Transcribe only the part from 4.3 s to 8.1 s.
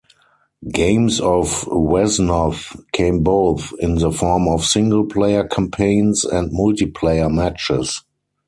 of single-player campaigns and multiplayer matches.